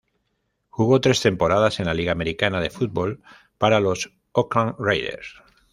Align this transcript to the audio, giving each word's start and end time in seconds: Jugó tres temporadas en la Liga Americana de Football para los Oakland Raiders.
Jugó 0.71 0.99
tres 0.99 1.21
temporadas 1.21 1.79
en 1.79 1.85
la 1.85 1.93
Liga 1.93 2.11
Americana 2.11 2.59
de 2.59 2.71
Football 2.71 3.21
para 3.59 3.79
los 3.79 4.11
Oakland 4.31 4.73
Raiders. 4.79 5.35